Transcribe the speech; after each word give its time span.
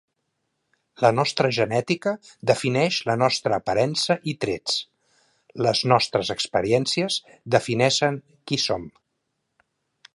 La 1.05 1.09
nostra 1.17 1.49
genètica 1.57 2.13
defineix 2.51 2.97
la 3.09 3.15
nostra 3.23 3.59
aparença 3.59 4.17
i 4.33 4.35
trets. 4.45 4.79
Les 5.67 5.83
nostres 5.93 6.33
experiències 6.37 7.19
defineixen 7.59 8.19
qui 8.51 8.61
som. 8.67 8.89